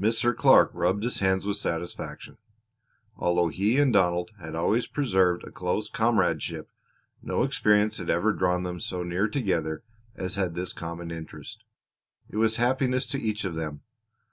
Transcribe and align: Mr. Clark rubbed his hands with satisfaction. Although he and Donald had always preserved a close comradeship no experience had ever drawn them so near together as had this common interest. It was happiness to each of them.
Mr. 0.00 0.36
Clark 0.36 0.72
rubbed 0.74 1.04
his 1.04 1.20
hands 1.20 1.46
with 1.46 1.56
satisfaction. 1.56 2.38
Although 3.16 3.46
he 3.50 3.78
and 3.78 3.92
Donald 3.92 4.32
had 4.40 4.56
always 4.56 4.84
preserved 4.88 5.44
a 5.44 5.52
close 5.52 5.88
comradeship 5.88 6.68
no 7.22 7.44
experience 7.44 7.98
had 7.98 8.10
ever 8.10 8.32
drawn 8.32 8.64
them 8.64 8.80
so 8.80 9.04
near 9.04 9.28
together 9.28 9.84
as 10.16 10.34
had 10.34 10.56
this 10.56 10.72
common 10.72 11.12
interest. 11.12 11.62
It 12.28 12.36
was 12.38 12.56
happiness 12.56 13.06
to 13.06 13.20
each 13.20 13.44
of 13.44 13.54
them. 13.54 13.82